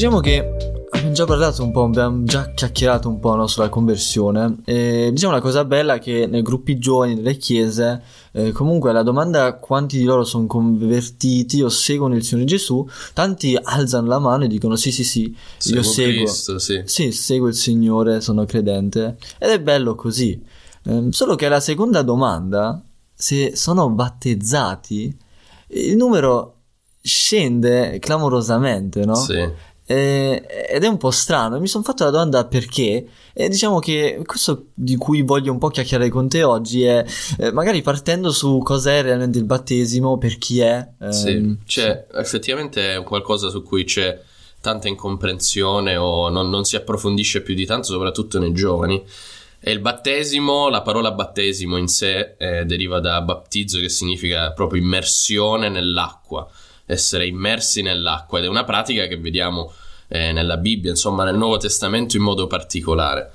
[0.00, 0.38] diciamo che
[0.92, 4.56] abbiamo già parlato un po', abbiamo già chiacchierato un po' no, sulla conversione.
[4.64, 8.02] E diciamo la cosa bella che nei gruppi giovani, nelle chiese,
[8.32, 13.58] eh, comunque la domanda quanti di loro sono convertiti o seguono il Signore Gesù, tanti
[13.62, 16.24] alzano la mano e dicono sì sì sì, Seguo io seguo.
[16.24, 16.82] Cristo, sì.
[16.86, 19.18] Sì, seguo il Signore, sono credente.
[19.38, 20.42] Ed è bello così.
[20.84, 22.82] Ehm, solo che la seconda domanda,
[23.14, 25.14] se sono battezzati,
[25.72, 26.54] il numero
[27.02, 29.14] scende clamorosamente, no?
[29.14, 29.68] Sì.
[29.90, 31.58] Eh, ed è un po' strano.
[31.58, 33.04] Mi sono fatto la domanda perché.
[33.32, 37.04] E diciamo che questo di cui voglio un po' chiacchierare con te oggi è
[37.38, 40.86] eh, magari partendo su cos'è realmente il battesimo, per chi è.
[41.00, 44.16] ehm, Sì, cioè, effettivamente è qualcosa su cui c'è
[44.60, 49.02] tanta incomprensione o non, non si approfondisce più di tanto, soprattutto nei giovani.
[49.58, 54.80] E il battesimo, la parola battesimo in sé eh, deriva da battizzo, che significa proprio
[54.80, 56.48] immersione nell'acqua,
[56.86, 59.72] essere immersi nell'acqua, ed è una pratica che vediamo
[60.10, 63.32] eh, nella Bibbia, insomma, nel Nuovo Testamento in modo particolare.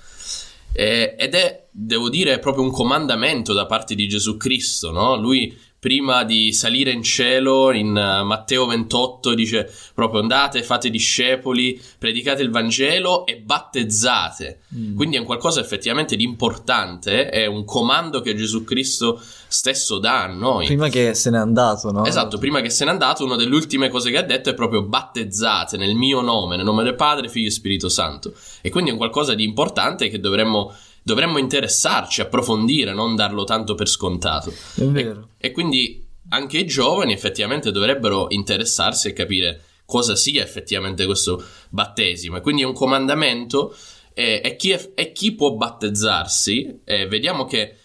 [0.74, 5.16] Eh, ed è, devo dire, proprio un comandamento da parte di Gesù Cristo, no?
[5.16, 11.80] Lui prima di salire in cielo in eh, Matteo 28 dice proprio andate, fate discepoli,
[12.00, 14.62] predicate il Vangelo e battezzate.
[14.76, 14.96] mm.
[14.96, 20.24] Quindi è un qualcosa effettivamente di importante, è un comando che Gesù Cristo stesso dà
[20.24, 20.66] a noi.
[20.66, 22.04] Prima che se n'è andato, no?
[22.04, 24.82] Esatto, prima che se n'è andato, una delle ultime cose che ha detto è proprio
[24.82, 28.34] battezzate nel mio nome, nel nome del Padre, Figlio e Spirito Santo.
[28.62, 30.74] E quindi è un qualcosa di importante che dovremmo,
[31.06, 34.52] dovremmo interessarci, approfondire, non darlo tanto per scontato.
[34.74, 35.30] È vero.
[35.38, 42.38] E quindi anche i giovani effettivamente dovrebbero interessarsi e capire cosa sia effettivamente questo battesimo.
[42.38, 43.76] E quindi è un comandamento
[44.16, 46.80] e, e chi, è- e chi può battezzarsi.
[46.84, 47.76] E vediamo che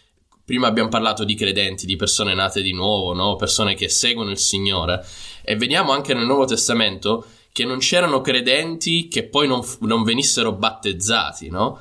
[0.43, 3.37] prima abbiamo parlato di credenti, di persone nate di nuovo, no?
[3.37, 5.05] persone che seguono il Signore.
[5.43, 10.53] E vediamo anche nel Nuovo Testamento che non c'erano credenti che poi non, non venissero
[10.53, 11.79] battezzati, no?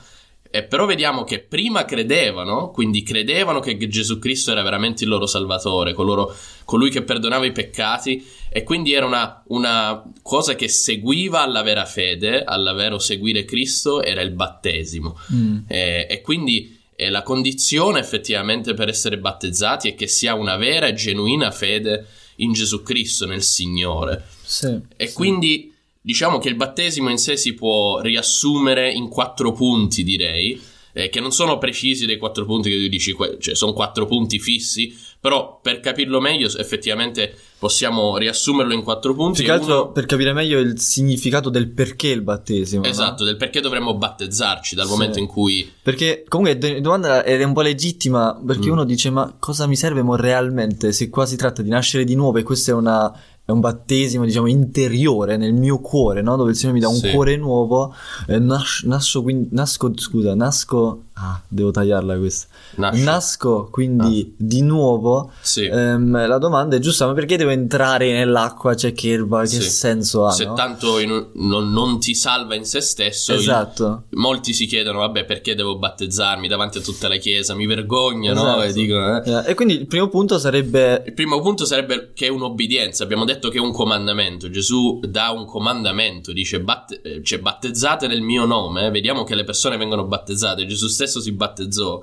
[0.51, 5.27] E però vediamo che prima credevano, quindi credevano che Gesù Cristo era veramente il loro
[5.27, 11.41] Salvatore, coloro- colui che perdonava i peccati, e quindi era una, una cosa che seguiva
[11.41, 15.19] alla vera fede, alla vero seguire Cristo, era il battesimo.
[15.31, 15.57] Mm.
[15.67, 20.57] E, e quindi eh, la condizione effettivamente per essere battezzati è che si ha una
[20.57, 24.25] vera e genuina fede in Gesù Cristo, nel Signore.
[24.43, 24.79] Sì.
[24.97, 25.13] E sì.
[25.13, 30.59] quindi diciamo che il battesimo in sé si può riassumere in quattro punti, direi,
[30.93, 34.39] eh, che non sono precisi dei quattro punti che tu dici, cioè sono quattro punti
[34.39, 39.43] fissi, però per capirlo meglio effettivamente possiamo riassumerlo in quattro punti.
[39.43, 42.83] Più uno- per capire meglio il significato del perché il battesimo.
[42.83, 42.87] no?
[42.89, 44.91] Esatto, del perché dovremmo battezzarci dal Sì.
[44.91, 45.69] momento in cui...
[45.83, 48.71] Perché comunque la domanda è un po' legittima perché Mm.
[48.71, 52.16] uno dice ma cosa mi serve mo realmente se qua si tratta di nascere di
[52.16, 53.13] nuovo e questo è, una,
[53.49, 56.35] è un battesimo diciamo interiore nel mio cuore no?
[56.35, 57.09] dove il Signore mi dà un Sì.
[57.11, 57.93] cuore nuovo
[58.27, 63.03] eh, nas- nasco quindi nasco scusa nasco ah devo tagliarla questa Nasce.
[63.03, 65.66] nasco quindi di nuovo Sì.
[65.66, 69.62] Ehm, la domanda è giusta ma perché devo entrare nell'acqua cioè che, che Sì.
[69.62, 70.53] senso ha Se no?
[70.53, 75.25] tanto in non, non ti salva in se stesso, il- esatto molti si chiedono, vabbè,
[75.25, 77.53] perché devo battezzarmi davanti a tutta la chiesa?
[77.56, 78.41] Mi vergogno, no?
[78.41, 78.62] Esatto.
[78.63, 79.31] E dicono, eh.
[79.31, 83.03] Eh, e quindi il primo punto sarebbe Il primo punto sarebbe che è un'obbedienza.
[83.03, 84.50] Abbiamo detto che è un comandamento.
[84.50, 88.85] Gesù dà un comandamento, dice batte- eh, cioè, battezzate nel mio nome.
[88.88, 88.91] eh.
[88.91, 90.66] Vediamo che le persone vengono battezzate.
[90.66, 92.02] Gesù stesso si battezzò.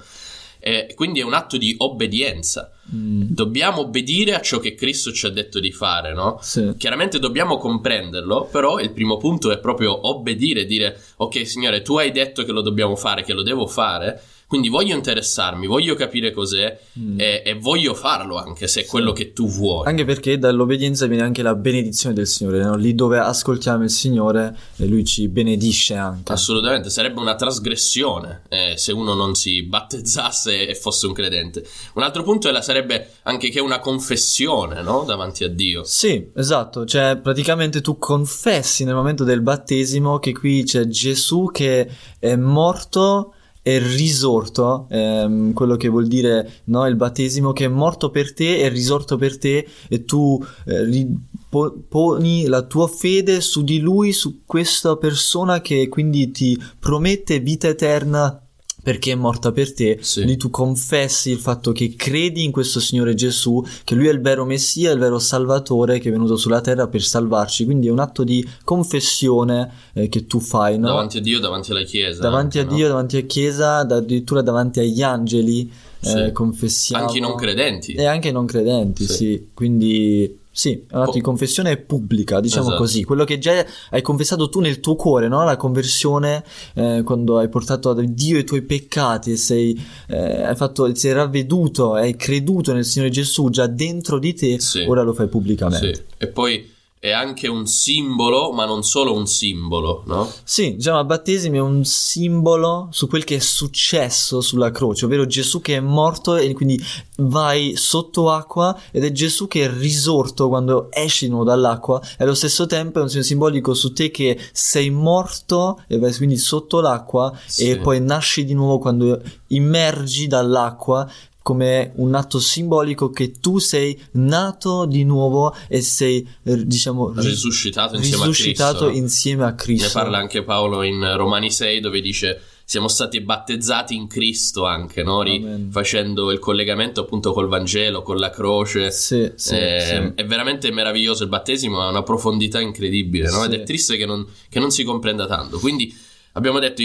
[0.59, 2.73] E quindi è un atto di obbedienza.
[2.95, 6.39] Mm, Dobbiamo obbedire a ciò che Cristo ci ha detto di fare, no?
[6.41, 6.75] sì.
[6.79, 12.13] Chiaramente dobbiamo comprenderlo, però il primo punto è proprio obbedire, dire ok Signore, tu hai
[12.13, 16.79] detto che lo dobbiamo fare, che lo devo fare, quindi voglio interessarmi, voglio capire cos'è
[16.99, 17.19] Mm.
[17.21, 19.87] e, e voglio farlo anche se è quello che tu vuoi.
[19.87, 22.75] Anche perché dall'obbedienza viene anche la benedizione del Signore, no?
[22.77, 26.33] lì dove ascoltiamo il Signore e Lui ci benedisce anche.
[26.33, 31.67] Assolutamente, sarebbe una trasgressione eh, se uno non si battezzasse e fosse un credente.
[31.95, 32.75] Un altro punto è la- sarebbe
[33.23, 35.05] anche che è una confessione, no?
[35.05, 35.85] Davanti a Dio.
[35.85, 41.89] Sì, esatto, cioè praticamente tu confessi nel momento del battesimo che qui c'è Gesù che
[42.19, 43.33] è morto
[43.67, 48.59] e risorto, ehm, quello che vuol dire no, il battesimo che è morto per te
[48.59, 51.13] e risorto per te e tu eh, ri-
[51.49, 57.41] po- poni la tua fede su di lui, su questa persona che quindi ti promette
[57.41, 58.46] vita eterna
[58.87, 60.21] perché è morta per te, Sì.
[60.21, 64.21] quindi tu confessi il fatto che credi in questo Signore Gesù, che Lui è il
[64.21, 67.99] vero Messia, il vero Salvatore che è venuto sulla terra per salvarci, quindi è un
[67.99, 70.87] atto di confessione eh, che tu fai, no?
[70.87, 72.21] Davanti a Dio, davanti alla Chiesa.
[72.23, 75.69] Davanti anche, a Dio, davanti a Chiesa, addirittura davanti agli angeli,
[75.99, 76.19] Sì.
[76.19, 77.07] eh, confessiamo.
[77.07, 77.93] Anche i non credenti.
[77.95, 79.13] E anche i non credenti, Sì.
[79.15, 79.47] sì.
[79.53, 82.81] Quindi Sì, è un atto di confessione pubblica, diciamo Esatto.
[82.81, 83.05] così.
[83.05, 85.45] Quello che già hai confessato tu nel tuo cuore, no?
[85.45, 86.43] La conversione,
[86.73, 91.13] eh, quando hai portato a Dio i tuoi peccati e sei, eh, hai fatto, sei
[91.13, 94.81] ravveduto, hai creduto nel Signore Gesù già dentro di te, Sì.
[94.89, 95.95] ora lo fai pubblicamente.
[95.95, 96.03] Sì.
[96.17, 100.31] E poi è anche un simbolo, ma non solo un simbolo, no?
[100.43, 105.27] Sì, diciamo, il battesimo è un simbolo su quel che è successo sulla croce, ovvero
[105.27, 106.83] Gesù che è morto e quindi
[107.19, 112.25] vai sotto acqua ed è Gesù che è risorto quando esci di nuovo dall'acqua e
[112.25, 116.37] allo stesso tempo è un segno simbolico su te che sei morto e vai quindi
[116.39, 117.71] sotto l'acqua Sì.
[117.71, 121.09] e poi nasci di nuovo quando immergi dall'acqua
[121.47, 127.29] come un atto simbolico che tu sei nato di nuovo e sei, eh, diciamo, ri-
[127.29, 128.87] Risuscitato insieme a risuscitato Cristo.
[128.91, 128.97] no?
[128.97, 129.87] insieme a Cristo.
[129.87, 135.05] Ne parla anche Paolo in Romani 6 dove dice siamo stati battezzati in Cristo anche,
[135.05, 135.23] no?
[135.23, 138.91] Ri- facendo il collegamento appunto col Vangelo, con la croce.
[138.91, 139.81] Sì, sì, Eh,
[140.17, 140.21] sì.
[140.21, 143.45] È veramente meraviglioso il battesimo, ha una profondità incredibile, no?
[143.45, 145.61] Ed è triste che non, che non si comprenda tanto.
[145.61, 145.95] Quindi
[146.33, 146.83] abbiamo detto,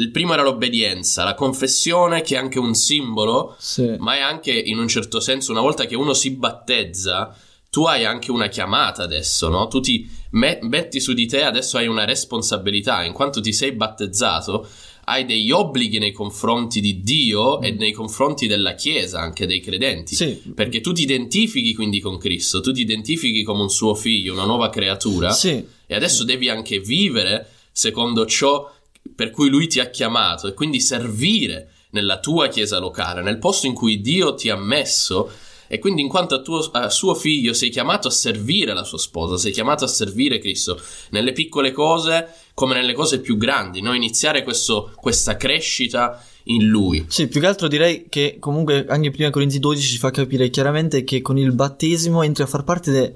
[0.00, 3.94] il primo era l'obbedienza, la confessione che è anche un simbolo, Sì.
[3.98, 7.36] ma è anche in un certo senso una volta che uno si battezza,
[7.70, 9.68] tu hai anche una chiamata adesso, no?
[9.68, 13.72] Tu ti me- metti su di te, adesso hai una responsabilità, in quanto ti sei
[13.72, 14.66] battezzato,
[15.04, 20.14] hai degli obblighi nei confronti di Dio e nei confronti della Chiesa, anche dei credenti.
[20.14, 20.16] Mm.
[20.16, 20.52] Sì.
[20.54, 24.44] Perché tu ti identifichi quindi con Cristo, tu ti identifichi come un suo figlio, una
[24.44, 28.68] nuova creatura, Sì, e adesso devi anche vivere secondo ciò
[29.14, 33.66] per cui lui ti ha chiamato e quindi servire nella tua chiesa locale, nel posto
[33.66, 35.30] in cui Dio ti ha messo
[35.72, 38.98] e quindi in quanto a, tuo, a suo figlio sei chiamato a servire la sua
[38.98, 40.80] sposa, sei chiamato a servire Cristo
[41.10, 43.94] nelle piccole cose come nelle cose più grandi, no?
[43.94, 47.04] iniziare questo- questa crescita in lui.
[47.08, 51.04] Sì, più che altro direi che comunque anche prima Corinzi 12 ci fa capire chiaramente
[51.04, 53.14] che con il battesimo entri a far parte de-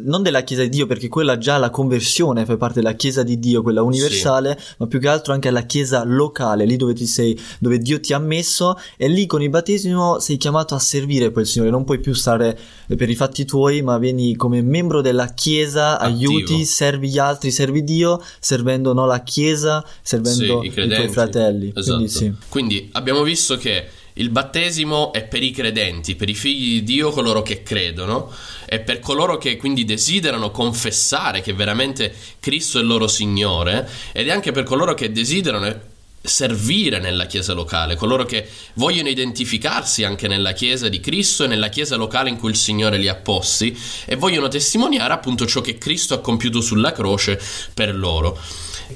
[0.00, 3.38] non della Chiesa di Dio, perché quella già la conversione fa parte della Chiesa di
[3.38, 7.38] Dio, quella universale, ma più che altro anche alla Chiesa locale, lì dove ti sei,
[7.58, 11.42] dove Dio ti ha messo, e lì con il battesimo sei chiamato a servire poi
[11.42, 12.56] il Signore, non puoi più stare
[12.96, 16.30] per i fatti tuoi, ma vieni come membro della Chiesa, Attivo.
[16.30, 21.08] aiuti, servi gli altri, servi Dio, servendo no, la Chiesa, servendo Sì, i, i tuoi
[21.08, 21.72] fratelli.
[21.74, 21.96] Esatto.
[21.96, 22.32] Quindi sì.
[22.48, 23.86] Quindi abbiamo visto che
[24.18, 28.30] il battesimo è per i credenti, per i figli di Dio, coloro che credono,
[28.66, 34.28] e per coloro che quindi desiderano confessare che veramente Cristo è il loro Signore, ed
[34.28, 40.26] è anche per coloro che desiderano servire nella chiesa locale, coloro che vogliono identificarsi anche
[40.26, 43.76] nella chiesa di Cristo e nella chiesa locale in cui il Signore li ha posti
[44.04, 47.40] e vogliono testimoniare appunto ciò che Cristo ha compiuto sulla croce
[47.72, 48.38] per loro.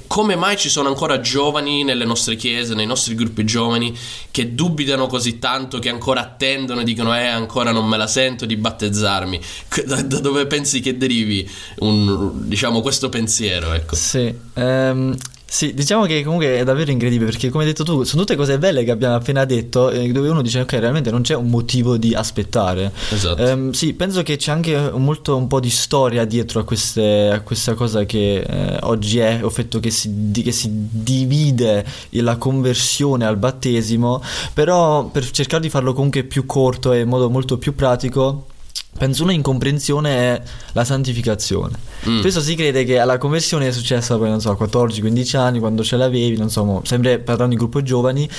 [0.07, 3.95] Come mai ci sono ancora giovani nelle nostre chiese, nei nostri gruppi giovani,
[4.31, 8.45] che dubitano così tanto, che ancora attendono e dicono eh ancora non me la sento
[8.45, 9.39] di battezzarmi?
[9.85, 11.49] Da, da dove pensi che derivi
[11.79, 13.73] un, diciamo, questo pensiero?
[13.73, 13.95] Ecco.
[13.95, 15.15] Sì, ehm,
[15.53, 18.57] sì, diciamo che comunque è davvero incredibile perché come hai detto tu, sono tutte cose
[18.57, 21.95] belle che abbiamo appena detto, eh, dove uno dice ok, realmente non c'è un motivo
[21.95, 22.91] di aspettare.
[23.11, 23.39] Esatto.
[23.39, 27.41] Ehm, sì, penso che c'è anche molto un po' di storia dietro a, queste- a
[27.41, 32.37] questa cosa che eh, oggi è, il fatto che si, di- che si divide la
[32.37, 34.23] conversione al battesimo,
[34.55, 38.47] però per cercare di farlo comunque più corto e in modo molto più pratico.
[38.95, 40.41] Penso una incomprensione è
[40.73, 41.91] la santificazione.
[42.07, 42.19] Mm.
[42.19, 45.83] Spesso si crede che alla conversione è successa poi, non so, a 14-15 anni, quando
[45.83, 48.29] ce l'avevi, non so, sempre parlando di gruppo giovani,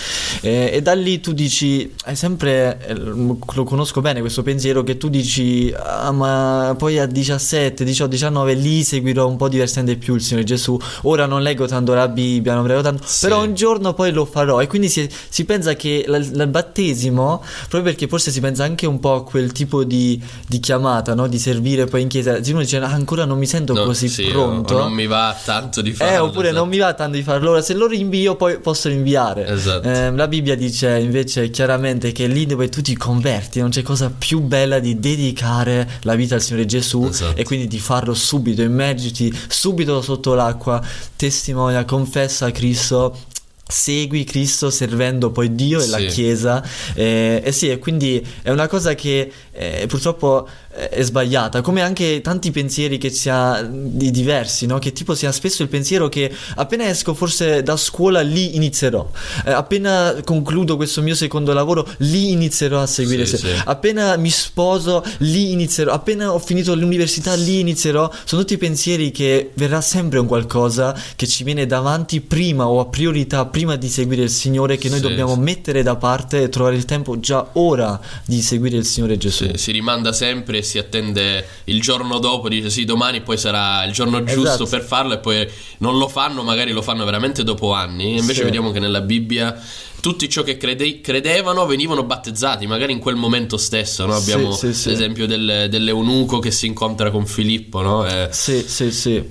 [0.43, 4.97] eh, e da lì tu dici, è sempre, eh, lo conosco bene questo pensiero, che
[4.97, 10.15] tu dici, ah ma poi a 17, 18, 19 lì seguirò un po' diversamente più
[10.15, 13.27] il Signore Gesù, ora non leggo tanto la Bibbia, non prego tanto, Sì.
[13.27, 17.83] però un giorno poi lo farò, e quindi si, si pensa che il battesimo, proprio
[17.83, 21.27] perché forse si pensa anche un po' a quel tipo di, di chiamata, no?
[21.27, 24.25] di servire poi in chiesa, uno dice, "Ah, ancora non mi sento No, così sì,
[24.25, 24.75] pronto.
[24.75, 26.15] o non mi va tanto di farlo.
[26.15, 27.63] Eh, oppure non mi va tanto di farlo ora.
[27.63, 29.47] Se lo rinvio, poi posso rinviare.
[29.47, 29.89] Esatto.
[29.89, 34.13] Eh, la Bibbia dice invece chiaramente che lì dove tu ti converti non c'è cosa
[34.17, 37.37] più bella di dedicare la vita al Signore Gesù Esatto.
[37.41, 40.81] e quindi di farlo subito, immergiti subito sotto l'acqua,
[41.17, 43.17] testimonia, confessa Cristo.
[43.67, 46.07] Segui Cristo servendo poi Dio e la Sì.
[46.07, 46.63] Chiesa
[46.95, 51.81] eh, e sì, e quindi è una cosa che eh, purtroppo eh, è sbagliata, come
[51.81, 54.79] anche tanti pensieri che si ha di diversi, no?
[54.79, 59.09] Che tipo si ha spesso il pensiero che appena esco forse da scuola lì inizierò,
[59.47, 63.63] Eh, appena concludo questo mio secondo lavoro lì inizierò a seguire, Sì, se- sì.
[63.65, 69.53] appena mi sposo lì inizierò, appena ho finito l'università lì inizierò, sono tutti pensieri che
[69.55, 74.23] verrà sempre un qualcosa che ci viene davanti prima o a priorità prima di seguire
[74.25, 75.39] il Signore che noi Sì, dobbiamo sì.
[75.39, 79.45] mettere da parte e trovare il tempo già ora di seguire il Signore Gesù.
[79.47, 83.85] Sì, si rimanda sempre e si attende il giorno dopo, dice sì, domani poi sarà
[83.85, 84.67] il giorno giusto Esatto.
[84.67, 88.17] per farlo e poi non lo fanno, magari lo fanno veramente dopo anni.
[88.19, 88.43] Invece Sì.
[88.43, 89.57] vediamo che nella Bibbia
[90.01, 94.05] tutti ciò che crede- credevano venivano battezzati, magari in quel momento stesso.
[94.05, 94.19] no?
[94.19, 94.89] Sì, Abbiamo sì, sì.
[94.89, 98.05] l'esempio del, dell'eunuco che si incontra con Filippo, no?
[98.05, 99.23] Eh, Sì, sì, sì.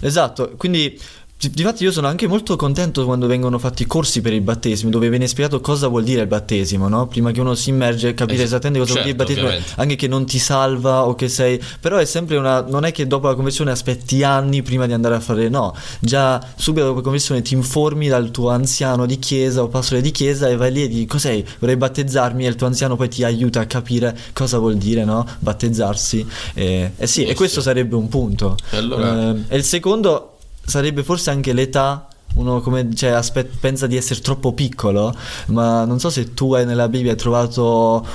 [0.00, 1.00] Esatto, quindi di-
[1.48, 5.26] difatti io sono anche molto contento quando vengono fatti corsi per il battesimo, dove viene
[5.26, 7.06] spiegato cosa vuol dire il battesimo, no?
[7.06, 9.46] Prima che uno si immerge e capire Es- esattamente cosa vuol dire il certo, battesimo,
[9.46, 9.80] ovviamente.
[9.80, 13.06] anche che non ti salva o che sei, però è sempre una non è che
[13.06, 17.02] dopo la conversione aspetti anni prima di andare a fare no, già subito dopo la
[17.02, 20.82] conversione ti informi dal tuo anziano di chiesa o pastore di chiesa e vai lì
[20.82, 21.42] e dici cos'è?
[21.58, 25.26] Vorrei battezzarmi e il tuo anziano poi ti aiuta a capire cosa vuol dire, no?
[25.38, 26.26] Battezzarsi.
[26.54, 27.66] E, eh sì, e Sì, questo sì.
[27.66, 28.56] sarebbe un punto.
[28.70, 30.29] E allora- Eh, e il secondo
[30.70, 32.06] sarebbe forse anche l'età.
[32.36, 35.12] Uno come cioè, aspe- pensa di essere troppo piccolo,
[35.46, 38.06] ma non so se tu hai nella Bibbia hai trovato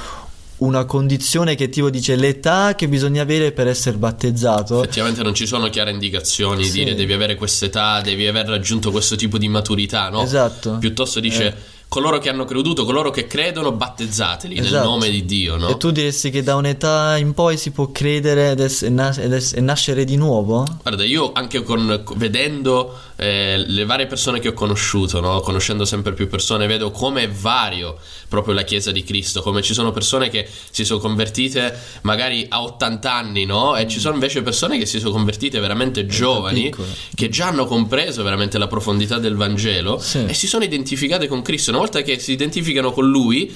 [0.60, 4.80] una condizione che tipo dice l'età che bisogna avere per essere battezzato.
[4.82, 6.72] Effettivamente non ci sono chiare indicazioni, Sì.
[6.72, 10.22] dire devi avere quest'età, devi aver raggiunto questo tipo di maturità, no?
[10.24, 10.78] Esatto.
[10.78, 11.54] Piuttosto dice Eh.
[11.96, 14.90] Coloro che hanno creduto, coloro che credono, battezzateli nel Esatto.
[14.90, 15.70] nome di Dio, no?
[15.70, 19.32] E tu diresti che da un'età in poi si può credere ed e, nas- ed
[19.32, 20.66] ess- e nascere di nuovo?
[20.82, 25.40] Guarda, io anche con, vedendo eh, le varie persone che ho conosciuto, no?
[25.40, 27.98] conoscendo sempre più persone, vedo come è vario
[28.28, 32.62] proprio la Chiesa di Cristo, come ci sono persone che si sono convertite magari a
[32.62, 33.78] 80 anni, no?
[33.78, 36.88] E ci sono invece persone che si sono convertite veramente giovani, piccole.
[37.16, 40.26] che già hanno compreso veramente la profondità del Vangelo Sì.
[40.26, 41.70] e si sono identificate con Cristo.
[41.70, 43.54] Una volta che si identificano con Lui,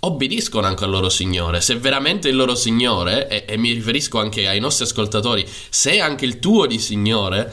[0.00, 1.60] obbediscono anche al loro Signore.
[1.60, 6.24] Se veramente il loro Signore, e, e mi riferisco anche ai nostri ascoltatori, se anche
[6.24, 7.52] il tuo di Signore,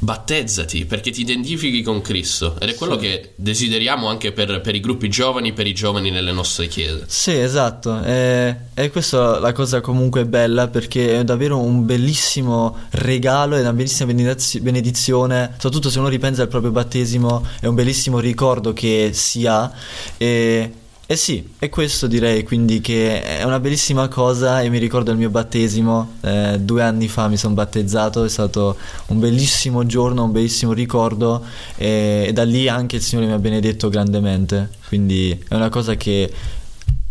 [0.00, 2.56] battezzati perché ti identifichi con Cristo.
[2.60, 3.06] Ed è quello Sì.
[3.06, 7.04] che desideriamo anche per, per i gruppi giovani, per i giovani nelle nostre chiese.
[7.06, 8.02] Sì, esatto.
[8.02, 13.60] E, e questa è la cosa comunque bella perché è davvero un bellissimo regalo e
[13.60, 18.72] una bellissima benedizio- benedizione, soprattutto se uno ripensa al proprio battesimo, è un bellissimo ricordo
[18.72, 19.70] che si ha.
[20.16, 20.72] E,
[21.10, 25.16] e sì, è questo direi quindi che è una bellissima cosa e mi ricordo il
[25.16, 30.32] mio battesimo, eh, due anni fa mi sono battezzato, è stato un bellissimo giorno, un
[30.32, 31.42] bellissimo ricordo
[31.76, 35.94] e, e da lì anche il Signore mi ha benedetto grandemente, quindi è una cosa
[35.94, 36.30] che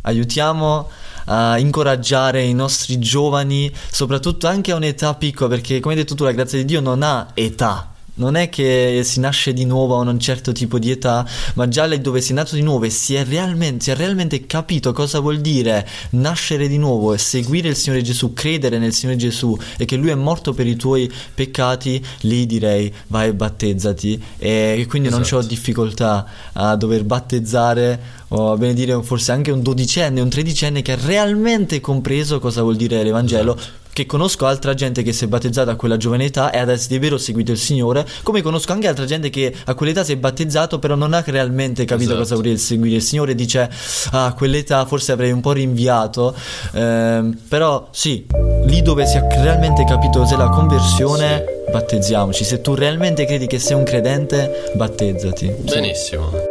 [0.01, 0.89] aiutiamo
[1.25, 6.23] a incoraggiare i nostri giovani, soprattutto anche a un'età piccola, perché come hai detto tu
[6.23, 7.95] la grazia di Dio non ha età.
[8.17, 11.85] Non è che si nasce di nuovo a un certo tipo di età, ma già
[11.85, 14.91] lì dove si è nato di nuovo e si è realmente, si è realmente capito
[14.91, 19.57] cosa vuol dire nascere di nuovo e seguire il Signore Gesù, credere nel Signore Gesù
[19.77, 24.21] e che Lui è morto per i tuoi peccati, lì direi vai e battezzati.
[24.37, 25.37] E quindi non Esatto.
[25.43, 30.93] ho difficoltà a dover battezzare o a benedire forse anche un dodicenne, un tredicenne che
[30.93, 33.55] ha realmente compreso cosa vuol dire l'Evangelo.
[33.55, 33.76] Esatto.
[33.97, 36.99] Che conosco altra gente che si è battezzata a quella giovane età e adesso di
[36.99, 40.77] vero seguito il Signore, come conosco anche altra gente che a quell'età si è battezzato,
[40.77, 42.19] però non ha realmente capito Esatto.
[42.21, 43.33] cosa vuol dire seguire il Signore.
[43.33, 43.67] Dice:
[44.11, 46.35] Ah, a quell'età forse avrei un po' rinviato.
[46.73, 48.27] Ehm, però sì,
[48.65, 52.43] lì dove si è realmente capito cos'è la conversione, battezziamoci.
[52.43, 55.55] Se tu realmente credi che sei un credente, battezzati.
[55.65, 55.73] Sì.
[55.73, 56.46] Benissimo.